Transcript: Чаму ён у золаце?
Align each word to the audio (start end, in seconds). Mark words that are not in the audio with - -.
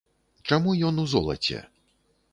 Чаму 0.51 0.73
ён 0.89 0.95
у 1.05 1.05
золаце? 1.13 1.63